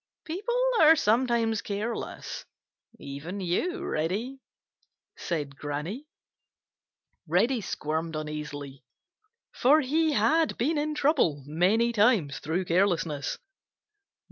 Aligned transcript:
"People 0.25 0.59
are 0.79 0.95
sometimes 0.95 1.61
careless,—even 1.61 3.39
you, 3.39 3.85
Reddy," 3.85 4.39
said 5.15 5.55
Granny. 5.55 6.07
Reddy 7.27 7.61
squirmed 7.61 8.15
uneasily, 8.15 8.83
for 9.53 9.81
he 9.81 10.13
had 10.13 10.57
been 10.57 10.79
in 10.79 10.95
trouble 10.95 11.43
many 11.45 11.91
times 11.93 12.39
through 12.39 12.65
carelessness. 12.65 13.37